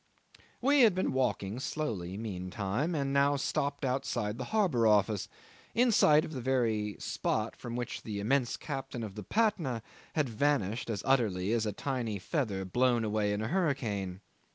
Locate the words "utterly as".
11.05-11.67